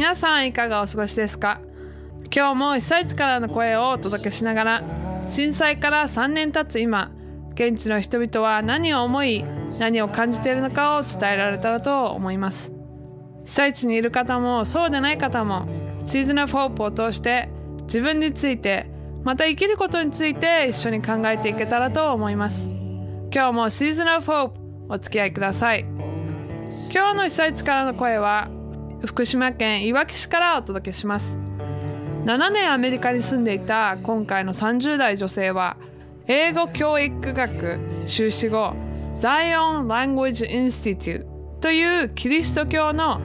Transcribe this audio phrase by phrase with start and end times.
[0.00, 1.60] 皆さんいかがお過ごしですか？
[2.34, 4.82] 今日も被災地からの声をお届けしながら
[5.28, 7.12] 震災から3年経つ今
[7.52, 9.44] 現地の人々は何を思い
[9.78, 12.72] 何を感じているのかを伝えられたらと思います。
[13.44, 15.68] 被災地にいる方もそうでない方も
[16.06, 17.50] シーズンオフホープを通して
[17.82, 18.90] 自分について
[19.22, 22.70] また生きることについて一緒に考えていけたらと思います。
[23.34, 24.60] 今日もシーズンオフホープ
[24.94, 25.84] お付き合いください。
[26.90, 28.48] 今日の被災地からの声は
[29.04, 31.38] 福島県いわき市からお届けします。
[32.24, 35.76] 7年アメリカに住んでいた今回の30代女性は
[36.26, 38.74] 英語教育学修士後
[39.16, 41.26] Zion Language Institute
[41.60, 43.20] というキリスト教の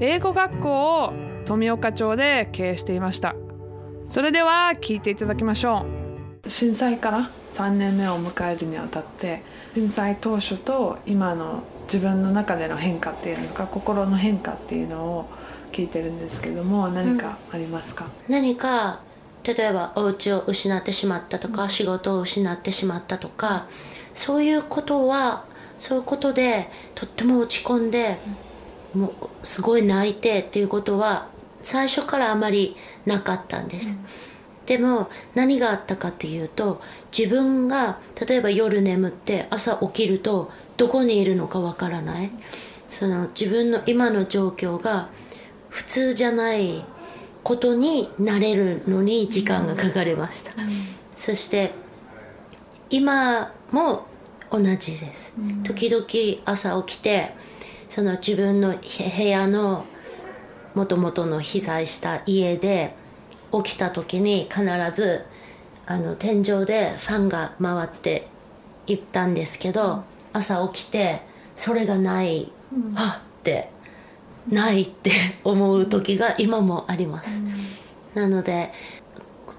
[0.00, 1.12] 英語学校を
[1.44, 3.34] 富岡町で経営していました。
[4.06, 5.84] それでは聞いていただきましょ
[6.44, 6.50] う。
[6.50, 9.42] 震災から3年目を迎えるにあたって
[9.74, 15.28] 震災当初と今の自分の中での変化っていうのか心の変化っていうのを
[15.72, 19.00] 聞いてるんですけども何かありますか、うん、何か
[19.42, 23.66] 例えばお家を失ってしまったとか、うん、仕事を失ってしまったとか
[24.12, 25.46] そういうことは
[25.78, 28.18] そういうことでとっても落ち込んで、
[28.94, 31.28] うん、もうすごい泣いてっていうことは
[31.62, 34.00] 最初からあまりなかったんです。
[34.66, 36.82] でも何があったかっていうと
[37.16, 42.30] 自分が例えば夜眠って朝起きるとどこにいるのかわからない。
[42.88, 45.08] その自分の今の状況が
[45.68, 46.84] 普通じゃない
[47.42, 50.70] ことになれるのに時間がかかりました、うん、
[51.14, 51.72] そして
[52.90, 54.06] 今も
[54.50, 56.06] 同じです、うん、時々
[56.44, 57.34] 朝起きて
[57.86, 59.84] その自分の部屋の
[60.74, 62.94] もともとの被災した家で
[63.52, 65.24] 起きた時に必ず
[65.86, 68.28] あの天井でファンが回って
[68.86, 71.22] いったんですけど、朝起きて
[71.54, 73.70] それがない、うん、はって
[74.48, 75.12] ないって
[75.44, 78.72] 思う時が今もあります、うん、なので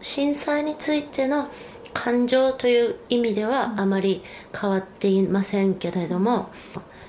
[0.00, 1.48] 震災についての
[1.92, 4.22] 感情という意味ではあまり
[4.58, 6.50] 変わっていませんけれども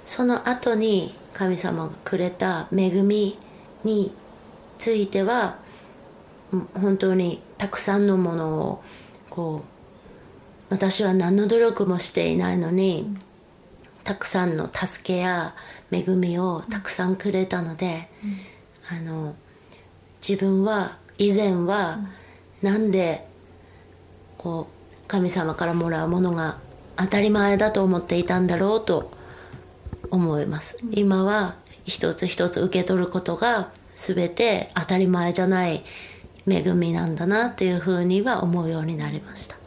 [0.03, 3.37] その後に神様がくれた恵み
[3.83, 4.11] に
[4.77, 5.59] ついては
[6.73, 8.83] 本当にたくさんのものを
[9.29, 9.71] こう
[10.71, 13.05] 私は何の努力もしていないのに、
[14.03, 15.55] たくさんの助けや
[15.91, 18.09] 恵みをたくさんくれたので、
[18.91, 19.35] うん、あの
[20.27, 21.99] 自分は以前は
[22.61, 23.27] なんで
[24.37, 26.57] こう神様からもらうものが
[26.95, 29.11] 当たり前だと思っていたんだろうと
[30.09, 30.77] 思います。
[30.83, 35.83] うん、今は一つ一つ受け取ることが全て当たり前じゃない
[36.47, 39.60] 恵みなんだなっていうふうには思うようになりました。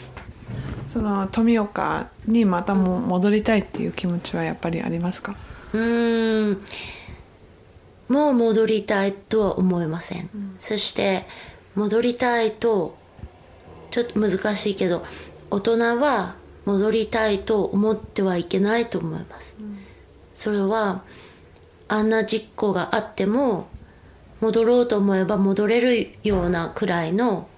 [0.94, 5.34] その富岡にまたも戻りたいっていう気持ちはやっぱりありますか？
[5.72, 6.64] うん。
[8.08, 11.26] もう戻りたいとは思いません、うん、そして
[11.74, 12.96] 戻りたいと
[13.90, 15.04] ちょっと難しいけど
[15.50, 19.78] 大人は戻りたいと思ってはいけないと思います、うん、
[20.34, 21.02] それは
[21.88, 23.68] あんな実行があっても
[24.42, 27.48] 戻ろうと思えば戻れるようなくらいの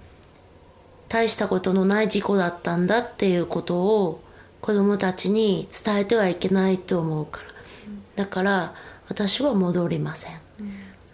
[1.09, 4.23] 大したことのない事故だったんだっていうことを
[4.61, 8.75] 子供たちに伝えてはいけないと思うから、だから
[9.09, 10.41] 私は戻りません、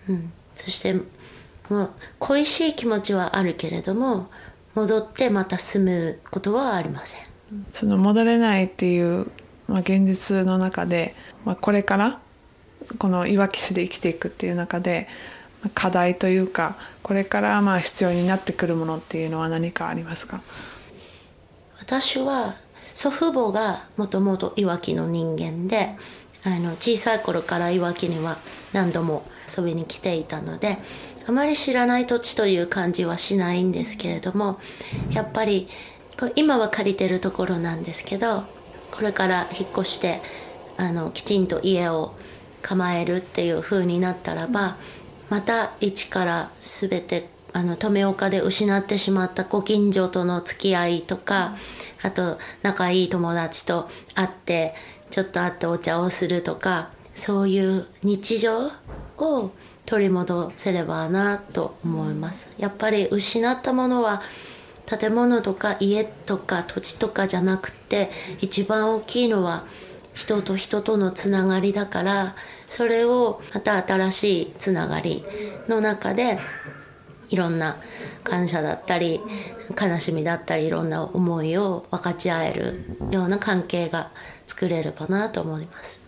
[0.08, 0.94] うん、そして
[1.68, 4.30] もう恋しい気持ちはあるけれども
[4.74, 7.20] 戻ってまた住むことはありません。
[7.72, 9.26] その戻れないっていう、
[9.68, 11.14] まあ、現実の中で、
[11.44, 12.20] まあ、これから
[12.98, 15.06] このいわき市で生きていくっていう中で
[15.74, 20.42] 課題というかこれからまあ必要になってくるものっていうのは何かありますか？
[21.78, 22.54] 私は
[22.94, 25.94] 祖父母がもともといわきの人間で
[26.44, 28.38] あの小さい頃からいわきには
[28.72, 29.24] 何度も
[29.56, 30.78] 遊びに来ていたので
[31.26, 34.58] あまり知らない土地という感じはしないんですけれども
[35.10, 35.68] やっぱり
[36.36, 38.44] 今は借りてるところなんですけど
[38.90, 40.20] これから引っ越して
[40.76, 42.14] あのきちんと家を
[42.60, 44.76] 構えるっていう風になったらば、
[45.32, 51.56] また一から全てあの富岡で失ってしまったご近所との付き合いとか、
[52.02, 54.74] あと仲いい友達と会って
[55.08, 58.72] ちょっと会ってお茶をするとかそういう日常
[59.16, 59.52] を
[59.86, 62.46] 取り戻せればなと思います。
[62.58, 64.20] やっぱり失ったものは
[64.84, 68.10] 建物とか家とか土地とかじゃなくて
[68.42, 69.64] 一番大きいのは
[70.14, 72.36] 人と人とのつながりだから
[72.68, 75.24] それをまた新しいつながり
[75.68, 76.38] の中で
[77.30, 77.78] いろんな
[78.24, 79.20] 感謝だったり
[79.80, 84.10] 悲しみだったりいろんな思いを分かち合えるような関係が
[84.46, 86.02] 作れればなと思います。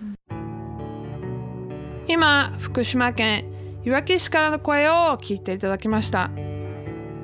[2.07, 3.47] 今福島県
[3.85, 6.31] いわき市からの声を聞いていただきました。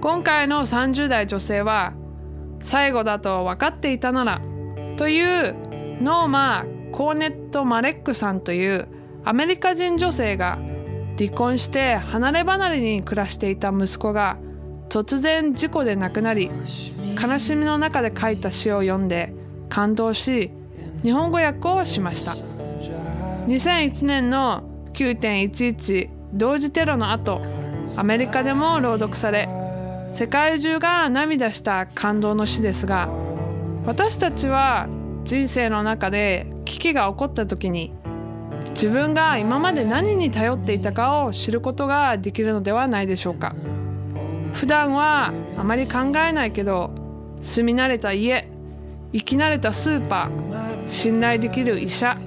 [0.00, 1.92] 今回の30代女性は
[2.60, 4.40] 最後だと分かっていたなら
[4.96, 5.69] という
[6.00, 8.88] ノーマー・コーネット・マレックさんという
[9.24, 10.58] アメリカ人女性が
[11.18, 14.38] 離婚して離れ離れに暮らしていた息子が
[14.88, 16.50] 突然事故で亡くなり
[17.22, 19.34] 悲しみの中で書いた詩を読んで
[19.68, 20.50] 感動し
[21.02, 22.32] 日本語訳をしました。
[23.46, 24.62] 2001年の
[24.92, 27.42] 9.11同時テロの後
[27.96, 29.48] アメリカでも朗読され
[30.10, 33.08] 世界中が涙した感動の詩ですが
[33.86, 34.88] 私たちは
[35.30, 37.92] 人生の中で危機が起こった時に
[38.70, 43.54] 自分が今まで何に頼っていたかを知ることができるのではないでしょうか。
[44.52, 46.90] 普段はあまり考えないけど
[47.42, 48.48] 住み慣れた家
[49.12, 52.18] 生き慣れたスーパー信頼できる医者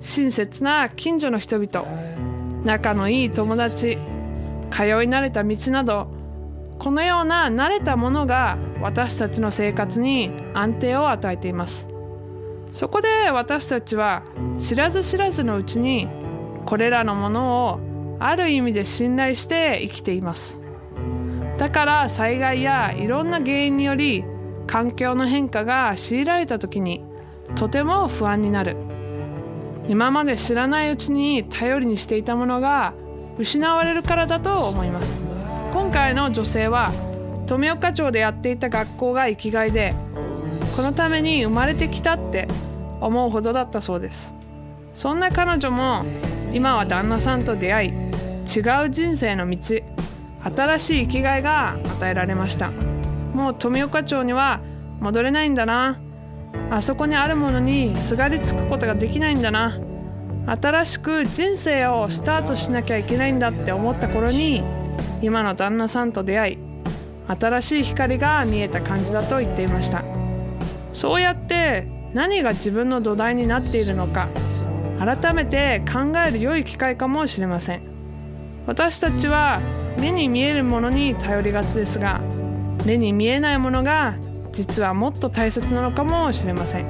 [0.00, 1.86] 親切な近所の人々
[2.64, 3.98] 仲のいい友達
[4.70, 6.08] 通い慣れた道など
[6.78, 11.95] このような慣れたものが私たちの生活に安定を与えています。
[12.76, 14.22] そこで私たちは
[14.60, 16.08] 知らず知らずのうちに
[16.66, 17.80] これらのものを
[18.20, 20.60] ある意味で信頼して生きています。
[21.56, 24.26] だから災害やいろんな原因により
[24.66, 27.02] 環境の変化が強いられた時に
[27.54, 28.76] とても不安になる。
[29.88, 32.92] 今まで知らないうちに頼りにしていたものが
[33.38, 35.24] 失われるからだと思います。
[35.72, 36.92] 今回の女性は
[37.46, 39.94] 富岡町でやっていた学校が生きがいで
[40.76, 42.46] このために生まれてきたって
[43.00, 44.34] 思うほどだったそうです。
[44.94, 46.04] そんな彼女も
[46.52, 49.58] 今は旦那さんと出会い違う人生の道
[50.56, 52.70] 新しい生きがいが与えられました。
[53.34, 54.60] もう富岡町には
[55.00, 56.00] 戻れないんだな。
[56.70, 59.78] あそこにあるものにすがりつくことができないんだな。
[60.46, 64.62] 新しく人生をスタートしなきゃいけないんだって思った頃に
[65.20, 66.58] 今の旦那さんと出会い
[67.26, 70.04] 新しい光が見えた感じだと言っていました。
[70.92, 74.26] そうやって何が自分の土台になっているのか
[74.98, 77.82] 改めて考える良い機会かもしれません。
[78.66, 79.60] 私たちは
[79.98, 82.22] 目に見えるものに頼りがちですが
[82.86, 84.14] 目に見えないものが
[84.50, 86.86] 実はもっと大切なのかもしれません。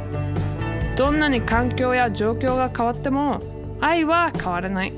[0.94, 3.42] どんなに環境や状況が変わっても
[3.80, 4.92] 愛は変わらない。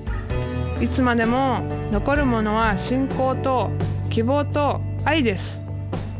[0.82, 1.60] いつまでも
[1.90, 3.70] 残るものは信仰と
[4.10, 5.62] 希望と愛です。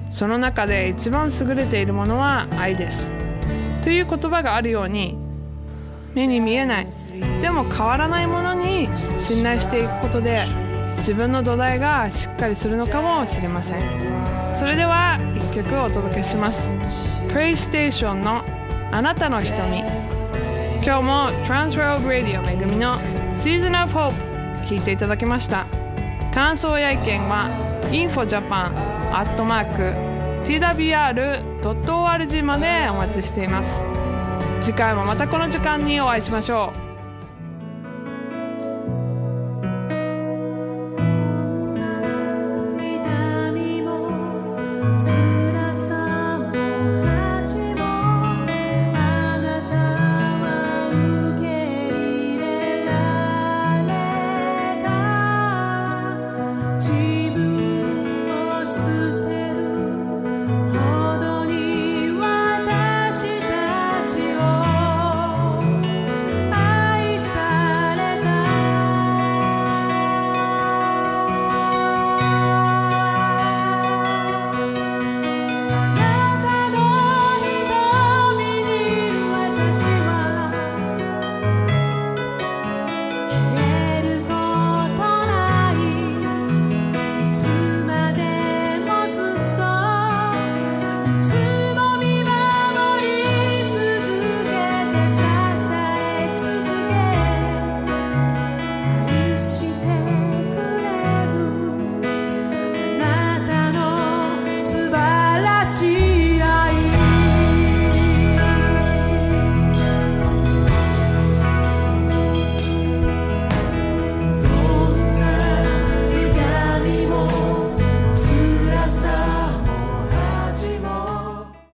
[0.09, 3.18] その中で一番優れているものは愛です。
[3.83, 5.17] という言葉があるように
[6.15, 6.87] 目に見えない。
[7.43, 8.89] でも変わらないものに
[9.19, 10.45] 信頼していくことで
[10.99, 13.83] 自分の土台がしっかりするのかもしれません。
[14.57, 16.71] それでは1曲お届けします。
[17.29, 18.45] PlayStation の
[18.91, 19.85] あなたの瞳。
[20.85, 22.95] 今日も Transworld Radio めぐみの
[23.37, 24.13] Season of Hope
[24.63, 25.67] 聞いていただきました。
[26.33, 27.49] 感想や意見は
[27.91, 30.18] infojapan@
[30.49, 33.83] twr.org までお待ちしています。
[34.63, 36.88] 次回もまたこの時間にお会いしましょう。